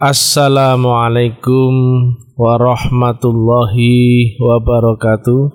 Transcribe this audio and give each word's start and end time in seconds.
Assalamualaikum 0.00 1.72
warahmatullahi 2.32 4.32
wabarakatuh. 4.40 5.52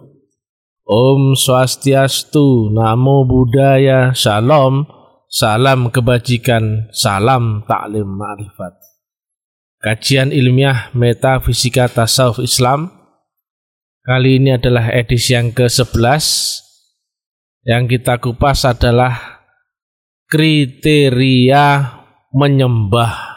Om 0.85 1.33
Swastiastu, 1.33 2.69
Namo 2.69 3.25
Buddhaya, 3.25 4.13
Salam, 4.13 4.85
salam 5.25 5.89
kebajikan, 5.89 6.93
salam 6.93 7.65
taklim 7.65 8.05
ma'rifat. 8.05 8.77
Kajian 9.81 10.29
ilmiah 10.29 10.93
metafisika 10.93 11.89
tasawuf 11.89 12.45
Islam 12.45 12.93
Kali 14.05 14.37
ini 14.37 14.53
adalah 14.53 14.93
edisi 14.93 15.33
yang 15.33 15.57
ke-11 15.57 16.21
Yang 17.65 17.97
kita 17.97 18.21
kupas 18.21 18.61
adalah 18.61 19.41
kriteria 20.29 21.65
menyembah 22.29 23.34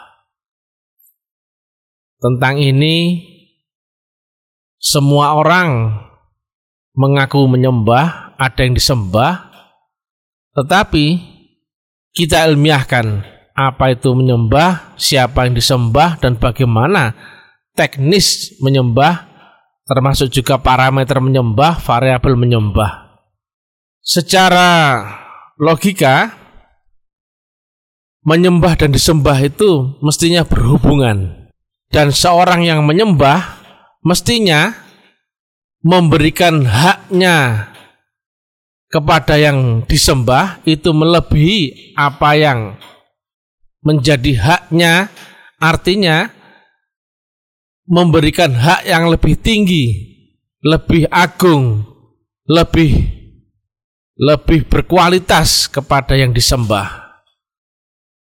tentang 2.19 2.59
ini 2.59 3.23
semua 4.79 5.35
orang 5.35 5.95
mengaku 6.95 7.47
menyembah, 7.47 8.35
ada 8.35 8.59
yang 8.63 8.75
disembah, 8.75 9.47
tetapi 10.55 11.19
kita 12.11 12.47
ilmiahkan 12.51 13.23
apa 13.55 13.95
itu 13.95 14.11
menyembah, 14.11 14.95
siapa 14.99 15.47
yang 15.47 15.55
disembah, 15.55 16.19
dan 16.19 16.35
bagaimana 16.35 17.15
teknis 17.75 18.55
menyembah, 18.59 19.27
termasuk 19.87 20.31
juga 20.31 20.59
parameter 20.59 21.19
menyembah, 21.23 21.79
variabel 21.79 22.35
menyembah. 22.35 23.19
Secara 23.99 25.03
logika, 25.59 26.35
menyembah 28.27 28.75
dan 28.79 28.91
disembah 28.91 29.39
itu 29.39 29.99
mestinya 30.03 30.43
berhubungan 30.43 31.38
dan 31.89 32.13
seorang 32.13 32.65
yang 32.65 32.85
menyembah 32.85 33.61
mestinya 34.05 34.73
memberikan 35.81 36.65
haknya 36.65 37.69
kepada 38.89 39.37
yang 39.37 39.85
disembah 39.85 40.61
itu 40.65 40.89
melebihi 40.93 41.93
apa 41.97 42.29
yang 42.37 42.59
menjadi 43.85 44.33
haknya. 44.37 45.09
Artinya 45.59 46.31
memberikan 47.83 48.55
hak 48.55 48.87
yang 48.87 49.11
lebih 49.11 49.35
tinggi 49.35 50.09
lebih 50.63 51.03
agung 51.11 51.83
lebih 52.47 52.95
lebih 54.19 54.67
berkualitas 54.67 55.67
kepada 55.71 56.15
yang 56.15 56.31
disembah. 56.31 57.19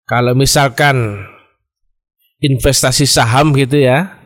Kalau 0.08 0.32
misalkan 0.32 1.24
investasi 2.40 3.06
saham 3.08 3.56
gitu 3.56 3.80
ya. 3.80 4.20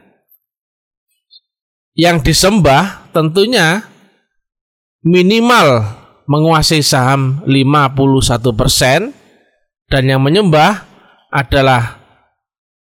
Yang 1.93 2.33
disembah 2.33 3.13
tentunya 3.13 3.85
minimal 5.05 5.85
menguasai 6.25 6.81
saham 6.81 7.43
51% 7.45 9.13
dan 9.91 10.03
yang 10.09 10.21
menyembah 10.23 10.87
adalah 11.29 12.01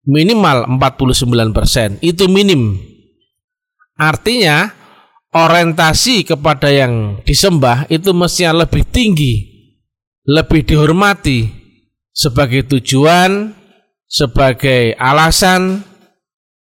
minimal 0.03 0.67
49%. 0.67 2.03
Itu 2.03 2.27
minim. 2.27 2.75
Artinya 3.99 4.73
orientasi 5.29 6.25
kepada 6.25 6.73
yang 6.73 7.21
disembah 7.23 7.85
itu 7.91 8.15
mestinya 8.15 8.65
lebih 8.65 8.83
tinggi, 8.89 9.45
lebih 10.25 10.65
dihormati 10.65 11.45
sebagai 12.09 12.65
tujuan 12.75 13.58
sebagai 14.09 14.97
alasan, 14.97 15.85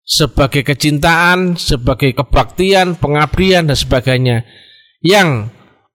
sebagai 0.04 0.60
kecintaan, 0.62 1.56
sebagai 1.56 2.12
kebaktian, 2.12 3.00
pengabdian 3.00 3.66
dan 3.66 3.78
sebagainya. 3.78 4.44
Yang 5.00 5.48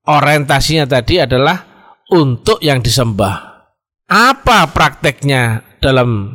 orientasinya 0.09 0.89
tadi 0.89 1.21
adalah 1.21 1.61
untuk 2.09 2.59
yang 2.65 2.81
disembah. 2.81 3.70
Apa 4.09 4.73
prakteknya 4.73 5.61
dalam 5.77 6.33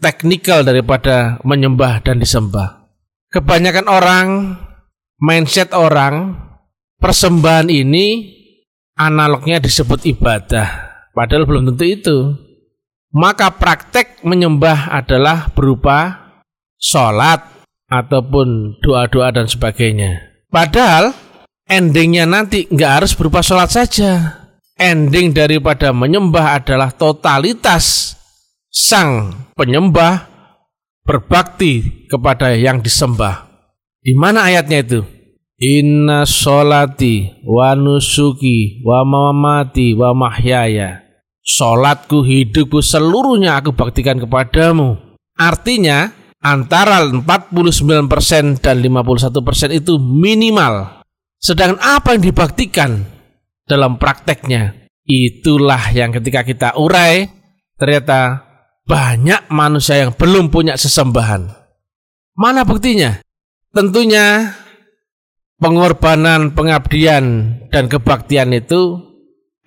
teknikal 0.00 0.64
daripada 0.64 1.40
menyembah 1.44 2.00
dan 2.00 2.16
disembah? 2.16 2.88
Kebanyakan 3.28 3.86
orang, 3.88 4.28
mindset 5.20 5.76
orang, 5.76 6.38
persembahan 7.00 7.68
ini 7.68 8.32
analognya 8.96 9.58
disebut 9.60 10.06
ibadah. 10.06 10.96
Padahal 11.12 11.44
belum 11.44 11.74
tentu 11.74 11.84
itu 11.84 12.16
maka 13.14 13.54
praktek 13.54 14.26
menyembah 14.26 14.90
adalah 14.90 15.54
berupa 15.54 16.34
sholat 16.82 17.46
ataupun 17.86 18.82
doa-doa 18.82 19.30
dan 19.30 19.46
sebagainya. 19.46 20.34
Padahal 20.50 21.14
endingnya 21.70 22.26
nanti 22.26 22.66
nggak 22.66 22.92
harus 23.00 23.14
berupa 23.14 23.38
sholat 23.40 23.70
saja. 23.70 24.42
Ending 24.74 25.30
daripada 25.30 25.94
menyembah 25.94 26.58
adalah 26.58 26.90
totalitas 26.90 28.18
sang 28.66 29.46
penyembah 29.54 30.26
berbakti 31.06 32.04
kepada 32.10 32.50
yang 32.58 32.82
disembah. 32.82 33.46
Di 34.02 34.18
mana 34.18 34.50
ayatnya 34.50 34.82
itu? 34.82 35.00
Inna 35.62 36.26
sholati 36.26 37.46
wa 37.46 37.78
nusuki 37.78 38.82
wa 38.82 39.06
mamati 39.06 39.94
wa 39.94 40.10
mahyaya 40.10 41.03
Sholatku, 41.44 42.24
hidupku, 42.24 42.80
seluruhnya 42.80 43.60
aku 43.60 43.76
baktikan 43.76 44.16
kepadamu. 44.16 44.96
Artinya, 45.36 46.08
antara 46.40 47.04
49% 47.04 48.64
dan 48.64 48.76
51% 48.80 49.76
itu 49.76 50.00
minimal. 50.00 51.04
Sedangkan 51.36 51.76
apa 51.84 52.16
yang 52.16 52.24
dibaktikan 52.24 52.90
dalam 53.68 54.00
prakteknya, 54.00 54.88
itulah 55.04 55.92
yang 55.92 56.16
ketika 56.16 56.48
kita 56.48 56.68
urai, 56.80 57.28
ternyata 57.76 58.40
banyak 58.88 59.52
manusia 59.52 60.00
yang 60.00 60.16
belum 60.16 60.48
punya 60.48 60.80
sesembahan. 60.80 61.44
Mana 62.40 62.64
buktinya? 62.64 63.20
Tentunya 63.68 64.56
pengorbanan, 65.60 66.56
pengabdian, 66.56 67.24
dan 67.68 67.84
kebaktian 67.92 68.56
itu 68.56 68.96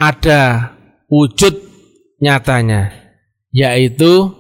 ada 0.02 0.74
wujud 1.10 1.67
nyatanya 2.22 3.08
yaitu 3.54 4.34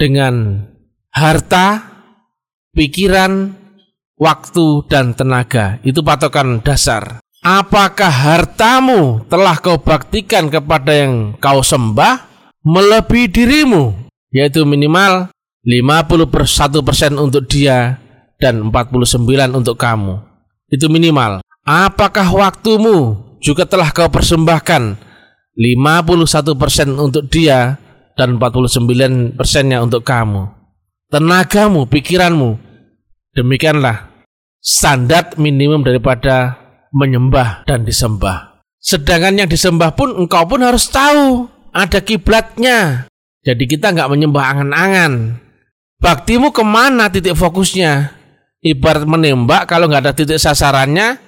dengan 0.00 0.66
harta, 1.12 1.84
pikiran, 2.72 3.54
waktu 4.20 4.66
dan 4.88 5.12
tenaga. 5.16 5.80
Itu 5.86 6.00
patokan 6.04 6.60
dasar. 6.64 7.20
Apakah 7.40 8.12
hartamu 8.12 9.24
telah 9.32 9.56
kau 9.56 9.80
baktikan 9.80 10.52
kepada 10.52 10.92
yang 10.92 11.36
kau 11.40 11.64
sembah 11.64 12.28
melebihi 12.60 13.32
dirimu? 13.32 13.96
Yaitu 14.30 14.68
minimal 14.68 15.32
51% 15.64 17.16
untuk 17.16 17.48
dia 17.48 17.96
dan 18.36 18.68
49 18.68 19.56
untuk 19.56 19.76
kamu. 19.80 20.20
Itu 20.68 20.92
minimal. 20.92 21.40
Apakah 21.64 22.28
waktumu 22.28 23.16
juga 23.40 23.64
telah 23.64 23.88
kau 23.92 24.08
persembahkan 24.12 25.09
51% 25.60 26.96
untuk 26.96 27.28
dia 27.28 27.76
dan 28.16 28.40
49 28.40 29.36
persennya 29.36 29.84
untuk 29.84 30.00
kamu. 30.08 30.48
Tenagamu, 31.12 31.84
pikiranmu. 31.84 32.56
Demikianlah 33.36 34.08
standar 34.64 35.36
minimum 35.36 35.84
daripada 35.84 36.56
menyembah 36.96 37.68
dan 37.68 37.84
disembah. 37.84 38.64
Sedangkan 38.80 39.36
yang 39.36 39.50
disembah 39.52 39.92
pun 39.92 40.16
engkau 40.16 40.48
pun 40.48 40.64
harus 40.64 40.88
tahu 40.88 41.44
ada 41.76 42.00
kiblatnya. 42.00 43.04
Jadi 43.44 43.68
kita 43.68 43.92
nggak 43.92 44.08
menyembah 44.08 44.44
angan-angan. 44.56 45.36
Baktimu 46.00 46.56
ke 46.56 46.64
mana 46.64 47.12
titik 47.12 47.36
fokusnya? 47.36 48.16
Ibarat 48.64 49.04
menembak 49.04 49.68
kalau 49.68 49.88
nggak 49.88 50.08
ada 50.08 50.12
titik 50.16 50.40
sasarannya, 50.40 51.20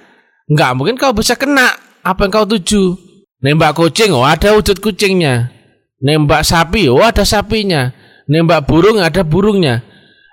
nggak 0.49 0.71
mungkin 0.73 0.97
kau 0.97 1.13
bisa 1.13 1.37
kena 1.37 1.77
apa 2.01 2.25
yang 2.25 2.33
kau 2.33 2.49
tuju. 2.49 3.12
Nembak 3.43 3.75
kucing, 3.75 4.15
oh 4.15 4.23
ada 4.23 4.55
wujud 4.55 4.79
kucingnya. 4.79 5.51
Nembak 5.99 6.47
sapi, 6.47 6.87
oh 6.87 7.03
ada 7.03 7.27
sapinya. 7.27 7.91
Nembak 8.31 8.63
burung, 8.63 9.03
ada 9.03 9.19
burungnya. 9.27 9.83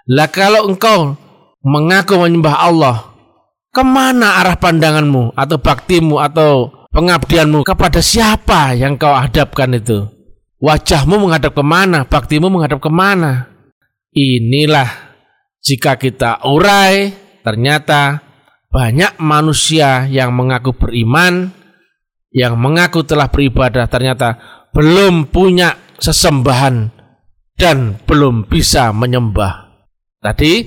Lah 0.07 0.31
kalau 0.31 0.71
engkau 0.71 1.19
mengaku 1.67 2.15
menyembah 2.23 2.57
Allah, 2.63 2.97
ke 3.75 3.83
mana 3.83 4.39
arah 4.39 4.55
pandanganmu 4.55 5.35
atau 5.35 5.59
baktimu 5.59 6.23
atau 6.23 6.53
pengabdianmu 6.95 7.67
kepada 7.67 7.99
siapa 7.99 8.79
yang 8.79 8.95
kau 8.95 9.15
hadapkan 9.15 9.75
itu? 9.75 10.07
Wajahmu 10.63 11.19
menghadap 11.19 11.51
ke 11.51 11.65
mana? 11.67 12.07
Baktimu 12.07 12.47
menghadap 12.47 12.79
ke 12.79 12.91
mana? 12.93 13.51
Inilah 14.15 14.87
jika 15.59 15.99
kita 15.99 16.47
urai, 16.47 17.11
ternyata 17.43 18.23
banyak 18.71 19.19
manusia 19.19 20.07
yang 20.07 20.31
mengaku 20.31 20.77
beriman, 20.77 21.51
yang 22.31 22.55
mengaku 22.59 23.03
telah 23.03 23.27
beribadah 23.27 23.91
ternyata 23.91 24.39
belum 24.71 25.31
punya 25.31 25.75
sesembahan 25.99 26.91
dan 27.59 28.01
belum 28.07 28.49
bisa 28.49 28.95
menyembah. 28.95 29.69
Tadi 30.23 30.65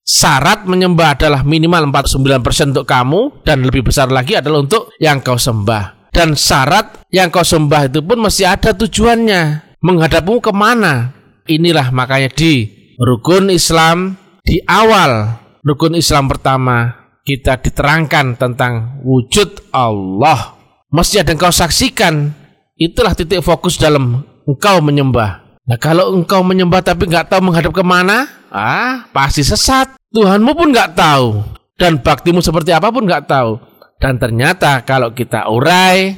syarat 0.00 0.64
menyembah 0.64 1.18
adalah 1.18 1.40
minimal 1.42 1.90
49% 1.92 2.72
untuk 2.72 2.86
kamu 2.88 3.44
dan 3.44 3.64
lebih 3.66 3.90
besar 3.90 4.08
lagi 4.08 4.38
adalah 4.38 4.64
untuk 4.64 4.94
yang 4.96 5.20
kau 5.20 5.36
sembah. 5.36 6.08
Dan 6.14 6.38
syarat 6.38 7.04
yang 7.10 7.28
kau 7.28 7.42
sembah 7.42 7.90
itu 7.90 8.00
pun 8.00 8.22
mesti 8.22 8.46
ada 8.46 8.70
tujuannya. 8.70 9.74
Menghadapmu 9.82 10.40
ke 10.40 10.54
mana? 10.54 11.12
Inilah 11.44 11.92
makanya 11.92 12.32
di 12.32 12.70
rukun 12.96 13.52
Islam 13.52 14.16
di 14.40 14.62
awal 14.64 15.40
rukun 15.60 15.98
Islam 15.98 16.30
pertama 16.30 17.04
kita 17.24 17.60
diterangkan 17.60 18.36
tentang 18.36 19.02
wujud 19.02 19.72
Allah. 19.72 20.53
Mesti 20.94 21.18
ada 21.18 21.34
yang 21.34 21.42
kau 21.42 21.50
saksikan. 21.50 22.30
Itulah 22.78 23.18
titik 23.18 23.42
fokus 23.42 23.74
dalam 23.74 24.22
engkau 24.46 24.78
menyembah. 24.78 25.58
Nah 25.66 25.74
kalau 25.74 26.14
engkau 26.14 26.46
menyembah 26.46 26.86
tapi 26.86 27.10
nggak 27.10 27.34
tahu 27.34 27.50
menghadap 27.50 27.74
ke 27.74 27.82
mana, 27.82 28.30
ah 28.54 29.10
pasti 29.10 29.42
sesat. 29.42 29.90
Tuhanmu 30.14 30.54
pun 30.54 30.70
nggak 30.70 30.94
tahu 30.94 31.42
dan 31.74 31.98
baktimu 31.98 32.38
seperti 32.38 32.70
apa 32.70 32.94
pun 32.94 33.02
nggak 33.02 33.26
tahu. 33.26 33.58
Dan 33.98 34.22
ternyata 34.22 34.86
kalau 34.86 35.10
kita 35.10 35.50
urai 35.50 36.14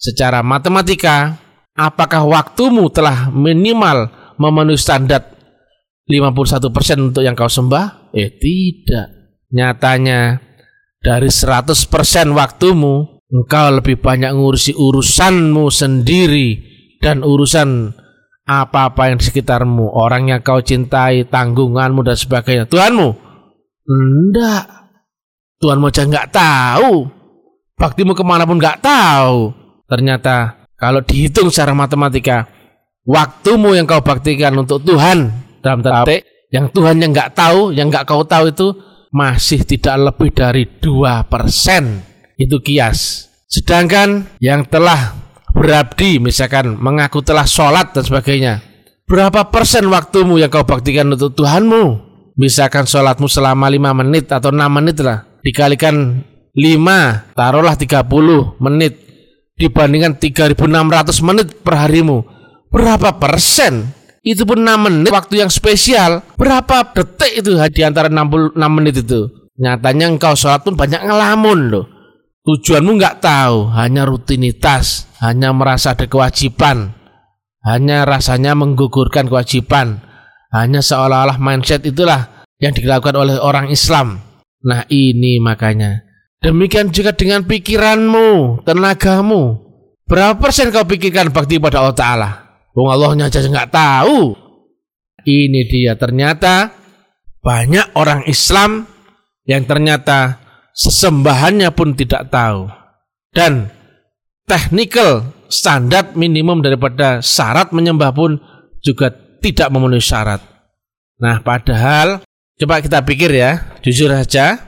secara 0.00 0.40
matematika, 0.40 1.36
apakah 1.76 2.24
waktumu 2.24 2.88
telah 2.88 3.28
minimal 3.28 4.08
memenuhi 4.40 4.80
standar 4.80 5.36
51% 6.08 7.12
untuk 7.12 7.20
yang 7.20 7.36
kau 7.36 7.52
sembah? 7.52 8.16
Eh 8.16 8.32
tidak. 8.40 9.36
Nyatanya 9.52 10.40
dari 11.04 11.28
100% 11.28 11.76
waktumu 12.32 13.13
engkau 13.32 13.66
lebih 13.80 14.00
banyak 14.00 14.34
ngurusi 14.34 14.76
urusanmu 14.76 15.70
sendiri 15.72 16.48
dan 17.00 17.20
urusan 17.20 17.92
apa-apa 18.44 19.08
yang 19.08 19.16
di 19.16 19.24
sekitarmu, 19.24 19.88
orang 19.88 20.28
yang 20.28 20.40
kau 20.44 20.60
cintai, 20.60 21.24
tanggunganmu 21.24 22.04
dan 22.04 22.16
sebagainya. 22.16 22.64
Tuhanmu? 22.68 23.08
Enggak. 23.88 24.64
Tuhanmu 25.60 25.88
aja 25.88 26.04
nggak 26.04 26.28
tahu. 26.28 27.08
Baktimu 27.80 28.12
ke 28.12 28.24
mana 28.24 28.44
pun 28.44 28.60
nggak 28.60 28.84
tahu. 28.84 29.52
Ternyata 29.88 30.68
kalau 30.76 31.00
dihitung 31.00 31.48
secara 31.48 31.72
matematika, 31.72 32.44
waktumu 33.08 33.72
yang 33.72 33.88
kau 33.88 34.04
baktikan 34.04 34.52
untuk 34.60 34.84
Tuhan 34.84 35.32
dalam 35.64 35.80
tanda 35.80 36.04
yang 36.52 36.68
Tuhan 36.70 37.00
yang 37.00 37.10
nggak 37.16 37.32
tahu, 37.32 37.72
yang 37.72 37.88
nggak 37.88 38.04
kau 38.04 38.22
tahu 38.22 38.52
itu 38.52 38.68
masih 39.10 39.64
tidak 39.64 40.12
lebih 40.12 40.30
dari 40.36 40.64
dua 40.78 41.24
persen 41.24 42.13
itu 42.38 42.58
kias. 42.60 43.30
Sedangkan 43.46 44.26
yang 44.42 44.66
telah 44.66 45.14
berabdi, 45.54 46.18
misalkan 46.18 46.74
mengaku 46.74 47.22
telah 47.22 47.46
sholat 47.46 47.94
dan 47.94 48.02
sebagainya, 48.02 48.54
berapa 49.06 49.46
persen 49.54 49.86
waktumu 49.86 50.42
yang 50.42 50.50
kau 50.50 50.66
baktikan 50.66 51.06
untuk 51.14 51.38
Tuhanmu? 51.38 52.12
Misalkan 52.34 52.82
sholatmu 52.82 53.30
selama 53.30 53.70
lima 53.70 53.94
menit 53.94 54.26
atau 54.34 54.50
enam 54.50 54.66
menit 54.74 54.98
lah, 54.98 55.22
dikalikan 55.46 56.26
lima, 56.58 57.30
taruhlah 57.38 57.78
tiga 57.78 58.02
puluh 58.02 58.58
menit, 58.58 58.98
dibandingkan 59.54 60.18
3600 60.18 61.22
menit 61.22 61.62
per 61.62 61.78
harimu, 61.78 62.26
berapa 62.74 63.14
persen? 63.22 63.94
Itu 64.24 64.48
pun 64.48 64.64
6 64.64 64.88
menit 64.88 65.12
waktu 65.12 65.44
yang 65.44 65.52
spesial. 65.52 66.24
Berapa 66.40 66.96
detik 66.96 67.44
itu 67.44 67.60
di 67.68 67.84
antara 67.84 68.08
66 68.08 68.56
menit 68.72 69.04
itu? 69.04 69.28
Nyatanya 69.60 70.16
engkau 70.16 70.32
sholat 70.32 70.64
pun 70.64 70.72
banyak 70.72 71.04
ngelamun 71.04 71.58
loh 71.68 71.93
tujuanmu 72.44 73.00
nggak 73.00 73.24
tahu 73.24 73.72
hanya 73.72 74.04
rutinitas 74.04 75.08
hanya 75.20 75.50
merasa 75.50 75.96
ada 75.96 76.04
kewajiban 76.04 76.92
hanya 77.64 78.04
rasanya 78.04 78.52
menggugurkan 78.52 79.26
kewajiban 79.26 80.04
hanya 80.54 80.78
seolah-olah 80.78 81.42
mindset 81.42 81.82
itulah 81.82 82.46
yang 82.62 82.70
dilakukan 82.70 83.18
oleh 83.18 83.36
orang 83.42 83.68
Islam. 83.74 84.22
Nah 84.62 84.86
ini 84.86 85.42
makanya. 85.42 86.06
Demikian 86.38 86.94
juga 86.94 87.10
dengan 87.10 87.42
pikiranmu 87.42 88.62
tenagamu. 88.62 89.58
Berapa 90.06 90.36
persen 90.38 90.70
kau 90.70 90.86
pikirkan 90.86 91.32
bakti 91.34 91.56
pada 91.58 91.80
Allah 91.80 91.96
Ta'ala? 91.96 92.30
Wong 92.76 92.88
Allahnya 92.92 93.32
aja 93.32 93.40
nggak 93.42 93.72
tahu. 93.72 94.36
Ini 95.24 95.60
dia 95.72 95.96
ternyata 95.96 96.70
banyak 97.40 97.96
orang 97.96 98.28
Islam 98.28 98.84
yang 99.48 99.64
ternyata 99.64 100.43
sesembahannya 100.74 101.70
pun 101.72 101.94
tidak 101.94 102.28
tahu. 102.28 102.68
Dan 103.34 103.70
technical 104.46 105.30
standar 105.48 106.12
minimum 106.18 106.60
daripada 106.60 107.22
syarat 107.22 107.70
menyembah 107.70 108.10
pun 108.10 108.38
juga 108.82 109.10
tidak 109.40 109.70
memenuhi 109.70 110.02
syarat. 110.02 110.42
Nah, 111.22 111.40
padahal 111.40 112.26
coba 112.58 112.82
kita 112.82 113.06
pikir 113.06 113.30
ya, 113.32 113.78
jujur 113.80 114.10
saja. 114.10 114.60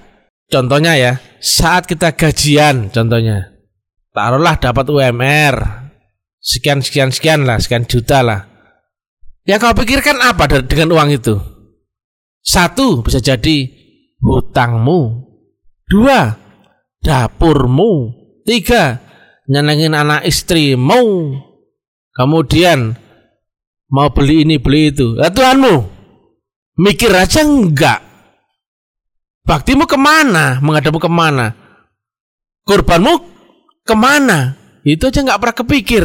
Contohnya 0.47 0.95
ya, 0.95 1.13
saat 1.43 1.91
kita 1.91 2.15
gajian 2.15 2.89
contohnya. 2.95 3.51
Taruhlah 4.15 4.57
dapat 4.57 4.87
UMR 4.89 5.87
sekian 6.47 6.79
sekian 6.79 7.11
sekian 7.11 7.43
lah, 7.43 7.59
sekian 7.59 7.85
juta 7.85 8.23
lah. 8.23 8.47
Yang 9.43 9.67
kau 9.67 9.75
pikirkan 9.83 10.23
apa 10.23 10.63
dengan 10.63 10.95
uang 10.95 11.11
itu? 11.11 11.35
Satu 12.47 13.03
bisa 13.03 13.19
jadi 13.19 13.67
hutangmu. 14.23 15.26
Dua, 15.87 16.35
dapurmu. 16.99 18.11
Tiga, 18.43 18.99
nyenengin 19.47 19.95
anak 19.95 20.27
istrimu. 20.27 21.35
Kemudian 22.11 22.99
mau 23.91 24.11
beli 24.11 24.43
ini 24.43 24.59
beli 24.59 24.91
itu. 24.91 25.15
Ya 25.19 25.31
Tuhanmu, 25.31 25.87
mikir 26.83 27.11
aja 27.15 27.47
enggak. 27.47 28.03
Baktimu 29.47 29.87
ke 29.87 29.95
mana? 29.95 30.59
Menghadapmu 30.59 30.99
ke 30.99 31.11
mana? 31.11 31.55
Kurbanmu 32.67 33.15
ke 33.87 33.95
mana? 33.95 34.59
Itu 34.83 35.07
aja 35.07 35.23
nggak 35.23 35.39
pernah 35.39 35.57
kepikir. 35.63 36.05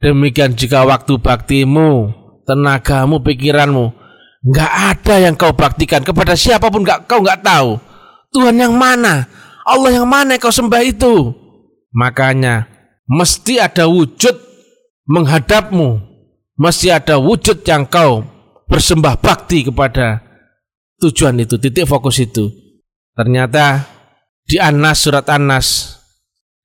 Demikian 0.00 0.56
jika 0.56 0.88
waktu 0.88 1.20
baktimu, 1.20 2.12
tenagamu, 2.48 3.20
pikiranmu, 3.20 3.92
nggak 4.40 4.72
ada 4.72 5.14
yang 5.20 5.36
kau 5.36 5.52
baktikan 5.52 6.00
kepada 6.00 6.32
siapa 6.32 6.72
pun 6.72 6.80
nggak 6.80 7.04
kau 7.04 7.20
nggak 7.20 7.44
tahu. 7.44 7.91
Tuhan 8.32 8.56
yang 8.56 8.74
mana? 8.74 9.28
Allah 9.62 10.02
yang 10.02 10.08
mana 10.08 10.34
yang 10.34 10.42
kau 10.42 10.50
sembah 10.50 10.82
itu? 10.82 11.30
Makanya 11.92 12.66
mesti 13.04 13.60
ada 13.60 13.86
wujud 13.86 14.34
menghadapmu, 15.06 16.00
mesti 16.56 16.88
ada 16.90 17.20
wujud 17.20 17.60
yang 17.62 17.84
kau 17.84 18.24
bersembah 18.66 19.20
bakti 19.20 19.68
kepada 19.68 20.24
tujuan 21.04 21.44
itu, 21.44 21.60
titik 21.60 21.84
fokus 21.84 22.24
itu. 22.24 22.48
Ternyata 23.12 23.84
di 24.48 24.56
Anas 24.56 25.04
surat 25.04 25.28
Anas 25.28 26.00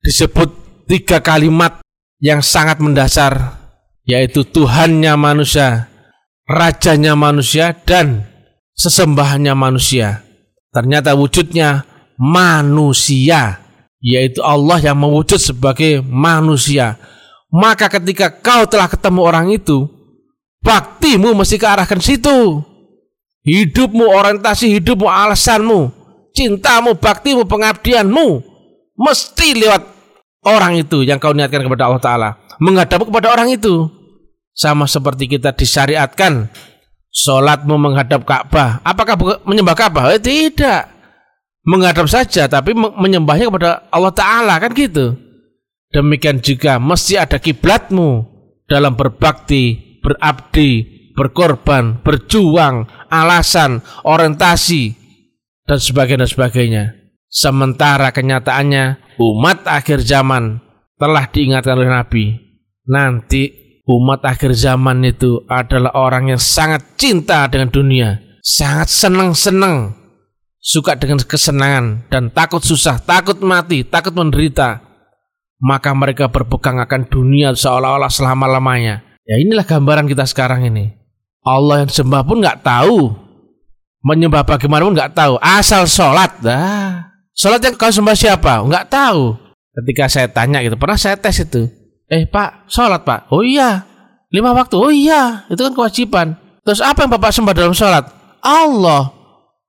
disebut 0.00 0.48
tiga 0.88 1.20
kalimat 1.20 1.84
yang 2.18 2.40
sangat 2.40 2.80
mendasar 2.80 3.60
yaitu 4.08 4.40
Tuhannya 4.48 5.12
manusia, 5.20 5.92
rajanya 6.48 7.12
manusia 7.12 7.76
dan 7.84 8.24
sesembahannya 8.72 9.52
manusia. 9.52 10.27
Ternyata 10.68 11.16
wujudnya 11.16 11.84
manusia, 12.20 13.60
yaitu 14.02 14.44
Allah 14.44 14.78
yang 14.82 14.98
mewujud 15.00 15.40
sebagai 15.40 16.04
manusia. 16.04 17.00
Maka 17.48 17.88
ketika 17.88 18.28
kau 18.28 18.68
telah 18.68 18.88
ketemu 18.88 19.20
orang 19.24 19.46
itu, 19.48 19.88
baktimu 20.60 21.32
mesti 21.32 21.56
kearahkan 21.56 22.00
situ. 22.00 22.60
Hidupmu, 23.48 24.04
orientasi 24.12 24.76
hidupmu, 24.76 25.08
alasanmu, 25.08 25.88
cintamu, 26.36 26.92
baktimu, 27.00 27.48
pengabdianmu 27.48 28.44
mesti 28.98 29.54
lewat 29.54 29.82
orang 30.42 30.82
itu 30.82 31.06
yang 31.06 31.22
kau 31.22 31.30
niatkan 31.30 31.62
kepada 31.62 31.86
Allah 31.86 32.02
Ta'ala 32.02 32.30
menghadap 32.58 33.06
kepada 33.06 33.30
orang 33.30 33.54
itu 33.54 33.86
sama 34.50 34.90
seperti 34.90 35.38
kita 35.38 35.54
disyariatkan 35.54 36.50
sholatmu 37.18 37.74
menghadap 37.74 38.22
Ka'bah 38.22 38.78
apakah 38.86 39.18
menyembah 39.42 39.74
Ka'bah? 39.74 40.14
Eh, 40.14 40.22
tidak 40.22 40.86
menghadap 41.66 42.06
saja 42.06 42.46
tapi 42.46 42.72
menyembahnya 42.74 43.50
kepada 43.50 43.70
Allah 43.90 44.14
Ta'ala 44.14 44.54
kan 44.62 44.70
gitu 44.72 45.18
demikian 45.90 46.38
juga 46.38 46.78
mesti 46.78 47.18
ada 47.18 47.42
kiblatmu 47.42 48.24
dalam 48.70 48.94
berbakti 48.94 49.98
berabdi 49.98 50.70
berkorban 51.18 52.00
berjuang 52.00 52.86
alasan 53.10 53.82
orientasi 54.06 54.94
dan 55.66 55.78
sebagainya 55.82 56.24
dan 56.24 56.30
sebagainya 56.30 56.84
sementara 57.28 58.14
kenyataannya 58.14 59.16
umat 59.18 59.66
akhir 59.66 60.06
zaman 60.06 60.62
telah 60.98 61.24
diingatkan 61.30 61.78
oleh 61.78 61.90
Nabi. 61.90 62.24
Nanti 62.88 63.67
umat 63.88 64.20
akhir 64.20 64.52
zaman 64.52 65.00
itu 65.08 65.40
adalah 65.48 65.96
orang 65.96 66.36
yang 66.36 66.40
sangat 66.40 66.84
cinta 67.00 67.48
dengan 67.48 67.72
dunia, 67.72 68.20
sangat 68.44 68.92
senang-senang, 68.92 69.96
suka 70.60 70.92
dengan 71.00 71.24
kesenangan 71.24 72.04
dan 72.12 72.28
takut 72.28 72.60
susah, 72.60 73.00
takut 73.00 73.40
mati, 73.40 73.82
takut 73.88 74.12
menderita. 74.12 74.84
Maka 75.58 75.90
mereka 75.90 76.30
berpegang 76.30 76.78
akan 76.78 77.10
dunia 77.10 77.50
seolah-olah 77.50 78.12
selama-lamanya. 78.12 79.02
Ya 79.26 79.36
inilah 79.42 79.66
gambaran 79.66 80.06
kita 80.06 80.22
sekarang 80.22 80.70
ini. 80.70 80.94
Allah 81.42 81.82
yang 81.82 81.90
sembah 81.90 82.22
pun 82.22 82.38
nggak 82.38 82.62
tahu. 82.62 83.10
Menyembah 84.06 84.46
bagaimana 84.46 84.86
pun 84.86 84.94
nggak 84.94 85.18
tahu. 85.18 85.34
Asal 85.42 85.90
sholat. 85.90 86.38
Dah. 86.38 87.10
Sholat 87.34 87.58
yang 87.58 87.74
kau 87.74 87.90
sembah 87.90 88.14
siapa? 88.14 88.62
Nggak 88.62 88.86
tahu. 88.86 89.34
Ketika 89.82 90.06
saya 90.06 90.30
tanya 90.30 90.62
gitu, 90.62 90.78
pernah 90.78 90.94
saya 90.94 91.18
tes 91.18 91.42
itu. 91.42 91.66
Eh 92.08 92.24
pak, 92.24 92.68
sholat 92.72 93.04
pak? 93.04 93.28
Oh 93.28 93.44
iya. 93.44 93.84
Lima 94.32 94.56
waktu? 94.56 94.76
Oh 94.80 94.92
iya. 94.92 95.44
Itu 95.52 95.60
kan 95.68 95.72
kewajiban. 95.76 96.40
Terus 96.64 96.80
apa 96.80 97.04
yang 97.04 97.12
bapak 97.12 97.32
sembah 97.32 97.54
dalam 97.56 97.76
sholat? 97.76 98.08
Allah. 98.40 99.12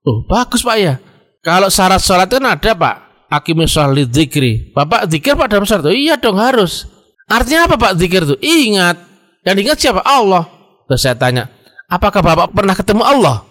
Oh 0.04 0.24
bagus 0.24 0.64
pak 0.64 0.76
ya. 0.80 0.94
Kalau 1.40 1.68
syarat 1.72 2.00
sholat 2.00 2.28
itu 2.28 2.40
kan 2.40 2.56
ada 2.56 2.72
pak. 2.72 2.96
Akimis 3.28 3.72
sholat 3.72 4.08
zikri. 4.08 4.72
Bapak 4.72 5.08
zikir 5.12 5.36
pak 5.36 5.48
dalam 5.52 5.68
sholat? 5.68 5.88
Oh 5.88 5.96
iya 5.96 6.16
dong 6.16 6.40
harus. 6.40 6.88
Artinya 7.28 7.68
apa 7.68 7.76
pak 7.76 7.96
zikir 8.00 8.24
itu? 8.24 8.36
Ingat. 8.40 8.96
Yang 9.44 9.54
diingat 9.56 9.78
siapa? 9.80 10.00
Allah. 10.04 10.44
Terus 10.90 11.00
saya 11.06 11.16
tanya, 11.16 11.46
apakah 11.86 12.20
bapak 12.20 12.50
pernah 12.50 12.74
ketemu 12.74 13.06
Allah? 13.06 13.46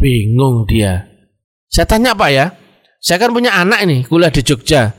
Bingung 0.00 0.64
dia. 0.64 1.06
Saya 1.68 1.84
tanya 1.84 2.16
pak 2.16 2.30
ya, 2.32 2.56
saya 2.98 3.20
kan 3.20 3.30
punya 3.30 3.52
anak 3.54 3.84
ini 3.84 4.02
kuliah 4.08 4.32
di 4.32 4.42
Jogja. 4.42 4.96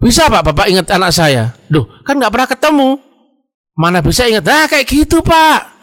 Bisa 0.00 0.26
pak 0.28 0.42
bapak 0.42 0.66
ingat 0.68 0.90
anak 0.90 1.14
saya? 1.14 1.54
Duh, 1.70 1.86
kan 2.02 2.18
nggak 2.18 2.32
pernah 2.32 2.48
ketemu. 2.50 2.88
Mana 3.74 3.98
bisa 4.02 4.26
ingat? 4.26 4.46
Ah 4.46 4.66
kayak 4.70 4.86
gitu 4.86 5.18
pak. 5.22 5.74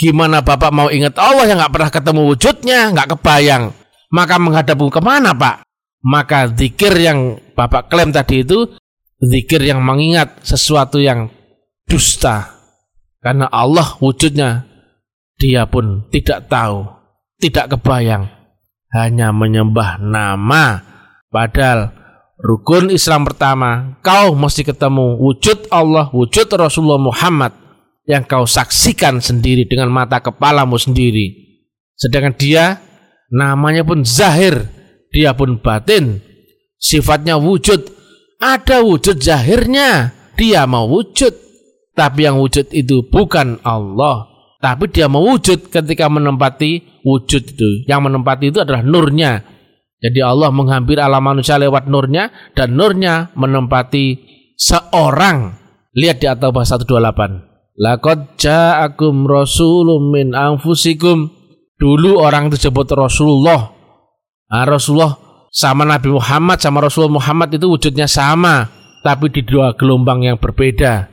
Gimana 0.00 0.40
bapak 0.40 0.72
mau 0.72 0.88
ingat 0.88 1.16
Allah 1.20 1.44
yang 1.44 1.60
nggak 1.60 1.72
pernah 1.76 1.90
ketemu 1.92 2.20
wujudnya, 2.32 2.80
nggak 2.92 3.08
kebayang. 3.16 3.72
Maka 4.10 4.36
menghadap 4.40 4.80
ke 4.80 5.00
mana 5.00 5.36
pak? 5.36 5.62
Maka 6.00 6.48
zikir 6.48 6.96
yang 6.96 7.36
bapak 7.52 7.92
klaim 7.92 8.08
tadi 8.08 8.40
itu 8.40 8.64
zikir 9.20 9.60
yang 9.60 9.84
mengingat 9.84 10.40
sesuatu 10.40 10.96
yang 10.96 11.28
dusta. 11.84 12.56
Karena 13.20 13.52
Allah 13.52 14.00
wujudnya 14.00 14.64
dia 15.36 15.68
pun 15.68 16.08
tidak 16.08 16.48
tahu, 16.48 16.88
tidak 17.36 17.76
kebayang. 17.76 18.28
Hanya 18.90 19.30
menyembah 19.30 20.00
nama. 20.00 20.80
Padahal 21.30 21.99
rukun 22.40 22.92
Islam 22.92 23.28
pertama, 23.28 24.00
kau 24.04 24.36
mesti 24.36 24.64
ketemu 24.64 25.16
wujud 25.20 25.68
Allah, 25.70 26.08
wujud 26.12 26.48
Rasulullah 26.56 27.00
Muhammad 27.00 27.52
yang 28.08 28.26
kau 28.26 28.48
saksikan 28.48 29.22
sendiri 29.22 29.68
dengan 29.68 29.92
mata 29.92 30.18
kepalamu 30.18 30.80
sendiri. 30.80 31.36
Sedangkan 31.94 32.34
dia 32.34 32.80
namanya 33.30 33.84
pun 33.84 34.02
zahir, 34.02 34.66
dia 35.12 35.36
pun 35.36 35.60
batin, 35.60 36.18
sifatnya 36.80 37.36
wujud, 37.36 38.00
ada 38.40 38.80
wujud 38.80 39.20
zahirnya. 39.20 40.16
Dia 40.40 40.64
mau 40.64 40.88
wujud. 40.88 41.36
Tapi 41.92 42.24
yang 42.24 42.40
wujud 42.40 42.72
itu 42.72 43.04
bukan 43.04 43.60
Allah. 43.60 44.24
Tapi 44.64 44.88
dia 44.88 45.04
mau 45.04 45.20
wujud 45.20 45.68
ketika 45.68 46.08
menempati 46.08 47.04
wujud 47.04 47.42
itu. 47.44 47.84
Yang 47.84 48.00
menempati 48.08 48.48
itu 48.48 48.64
adalah 48.64 48.80
nurnya. 48.80 49.44
Jadi 50.00 50.20
Allah 50.24 50.48
menghampiri 50.48 51.00
alam 51.00 51.20
manusia 51.20 51.60
lewat 51.60 51.86
nurnya. 51.86 52.32
Dan 52.56 52.76
nurnya 52.76 53.32
menempati 53.36 54.16
seorang. 54.56 55.56
Lihat 55.92 56.24
di 56.24 56.26
atas 56.28 56.50
bahasa 56.50 56.80
128. 56.80 57.76
Laqad 57.80 58.40
ja'akum 58.40 59.28
rasulun 59.28 60.12
min 60.12 60.32
anfusikum. 60.32 61.28
Dulu 61.80 62.20
orang 62.20 62.52
disebut 62.52 62.92
Rasulullah. 62.92 63.72
Nah, 64.50 64.64
Rasulullah 64.68 65.30
sama 65.50 65.82
Nabi 65.82 66.14
Muhammad 66.14 66.62
sama 66.62 66.78
Rasulullah 66.78 67.18
Muhammad 67.18 67.50
itu 67.50 67.66
wujudnya 67.66 68.06
sama 68.06 68.70
tapi 69.02 69.34
di 69.34 69.42
dua 69.42 69.74
gelombang 69.74 70.22
yang 70.22 70.38
berbeda 70.38 71.10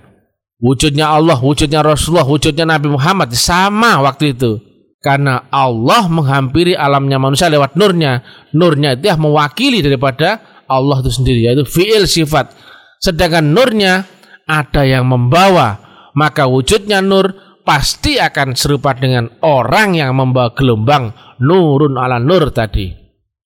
wujudnya 0.62 1.10
Allah 1.10 1.42
wujudnya 1.42 1.82
Rasulullah 1.82 2.26
wujudnya 2.26 2.70
Nabi 2.70 2.94
Muhammad 2.94 3.34
sama 3.34 3.98
waktu 4.06 4.38
itu 4.38 4.62
karena 4.98 5.46
Allah 5.54 6.10
menghampiri 6.10 6.74
alamnya 6.74 7.22
manusia 7.22 7.48
lewat 7.48 7.78
nurnya. 7.78 8.26
Nurnya 8.54 8.98
itu 8.98 9.06
yang 9.14 9.22
mewakili 9.22 9.86
daripada 9.86 10.42
Allah 10.66 11.00
itu 11.06 11.12
sendiri 11.14 11.46
yaitu 11.46 11.64
fi'il 11.64 12.10
sifat. 12.10 12.52
Sedangkan 12.98 13.54
nurnya 13.54 14.10
ada 14.50 14.82
yang 14.84 15.06
membawa. 15.06 15.86
Maka 16.18 16.50
wujudnya 16.50 16.98
nur 17.06 17.38
pasti 17.62 18.18
akan 18.18 18.58
serupa 18.58 18.98
dengan 18.98 19.30
orang 19.46 19.94
yang 19.94 20.18
membawa 20.18 20.50
gelombang 20.58 21.14
nurun 21.38 21.94
ala 21.94 22.18
nur 22.18 22.50
tadi. 22.50 22.90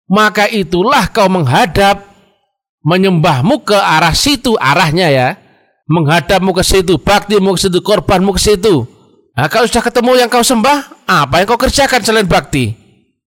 Maka 0.08 0.48
itulah 0.48 1.12
kau 1.12 1.28
menghadap 1.28 2.00
menyembahmu 2.88 3.68
ke 3.68 3.76
arah 3.76 4.16
situ 4.16 4.56
arahnya 4.56 5.12
ya. 5.12 5.30
Menghadapmu 5.92 6.56
ke 6.56 6.64
situ 6.64 6.96
baktimu 6.96 7.60
ke 7.60 7.68
situ 7.68 7.84
korbanmu 7.84 8.40
ke 8.40 8.40
situ 8.40 9.01
nah 9.42 9.50
kalau 9.50 9.66
sudah 9.66 9.82
ketemu 9.82 10.22
yang 10.22 10.30
kau 10.30 10.46
sembah 10.46 11.10
apa 11.10 11.42
yang 11.42 11.50
kau 11.50 11.58
kerjakan 11.58 12.06
selain 12.06 12.30
bakti 12.30 12.78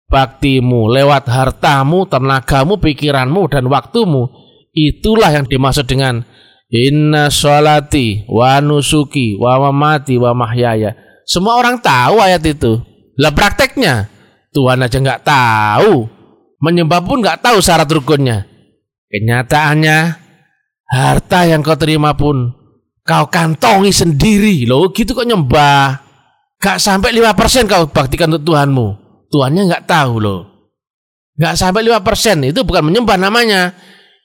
baktimu 0.06 0.94
lewat 0.94 1.26
hartamu 1.26 2.06
tenagamu 2.06 2.78
pikiranmu 2.78 3.50
dan 3.50 3.66
waktumu 3.66 4.30
itulah 4.70 5.34
yang 5.34 5.42
dimaksud 5.50 5.90
dengan 5.90 6.22
inna 6.70 7.34
sholati 7.34 8.30
wa 8.30 8.62
nusuki 8.62 9.34
wa 9.34 9.58
mamati 9.58 10.14
wa 10.14 10.30
mahyaya 10.38 10.94
semua 11.26 11.58
orang 11.58 11.82
tahu 11.82 12.22
ayat 12.22 12.46
itu 12.46 12.78
lah 13.18 13.34
prakteknya 13.34 14.06
Tuhan 14.54 14.86
aja 14.86 15.02
nggak 15.02 15.26
tahu 15.26 16.14
Menyembah 16.64 17.04
pun 17.04 17.20
nggak 17.20 17.44
tahu 17.44 17.60
syarat 17.60 17.84
rukunnya. 17.92 18.48
Kenyataannya, 19.12 19.98
harta 20.88 21.44
yang 21.44 21.60
kau 21.60 21.76
terima 21.76 22.16
pun 22.16 22.56
kau 23.04 23.28
kantongi 23.28 23.92
sendiri. 23.92 24.64
Loh 24.64 24.88
gitu 24.88 25.12
kok 25.12 25.28
nyembah. 25.28 26.03
Gak 26.60 26.78
sampai 26.80 27.12
5% 27.12 27.70
kau 27.70 27.84
baktikan 27.90 28.30
untuk 28.32 28.54
Tuhanmu. 28.54 28.86
Tuhannya 29.28 29.62
nggak 29.68 29.86
tahu 29.86 30.14
loh. 30.22 30.40
Gak 31.34 31.58
sampai 31.58 31.82
5% 31.86 32.50
itu 32.50 32.60
bukan 32.62 32.86
menyembah 32.86 33.18
namanya. 33.18 33.74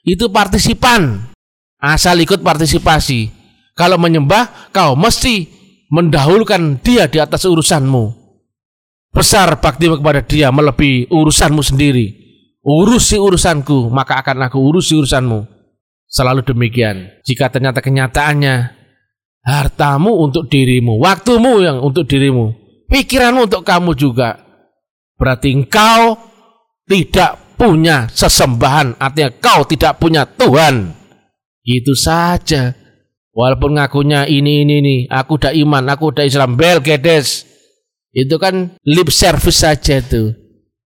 Itu 0.06 0.30
partisipan. 0.30 1.32
Asal 1.80 2.20
ikut 2.22 2.40
partisipasi. 2.40 3.28
Kalau 3.74 3.96
menyembah, 3.96 4.72
kau 4.72 4.94
mesti 4.96 5.48
mendahulukan 5.88 6.80
dia 6.80 7.08
di 7.08 7.18
atas 7.18 7.48
urusanmu. 7.48 8.12
Besar 9.10 9.58
baktimu 9.58 9.98
kepada 9.98 10.22
dia 10.22 10.52
melebihi 10.54 11.10
urusanmu 11.10 11.64
sendiri 11.64 12.20
urusi 12.64 13.16
urusanku, 13.16 13.88
maka 13.88 14.20
akan 14.20 14.48
aku 14.48 14.58
urusi 14.60 14.96
urusanmu. 14.96 15.48
Selalu 16.10 16.42
demikian. 16.42 17.22
Jika 17.22 17.48
ternyata 17.48 17.78
kenyataannya 17.78 18.79
hartamu 19.44 20.20
untuk 20.20 20.46
dirimu, 20.46 21.00
waktumu 21.00 21.60
yang 21.64 21.80
untuk 21.80 22.04
dirimu, 22.06 22.52
pikiranmu 22.88 23.48
untuk 23.48 23.64
kamu 23.64 23.96
juga. 23.96 24.40
Berarti 25.16 25.52
engkau 25.52 26.16
tidak 26.88 27.56
punya 27.60 28.08
sesembahan, 28.08 28.96
artinya 28.96 29.30
kau 29.36 29.68
tidak 29.68 30.00
punya 30.00 30.24
Tuhan. 30.24 30.96
Itu 31.60 31.92
saja. 31.92 32.72
Walaupun 33.30 33.78
ngakunya 33.78 34.26
ini 34.26 34.64
ini 34.66 34.74
ini, 34.82 34.96
aku 35.06 35.38
udah 35.38 35.52
iman, 35.54 35.84
aku 35.92 36.10
udah 36.10 36.24
Islam, 36.26 36.56
bel 36.58 36.82
gedes. 36.82 37.46
Itu 38.10 38.42
kan 38.42 38.74
lip 38.82 39.12
service 39.14 39.62
saja 39.62 40.02
itu. 40.02 40.34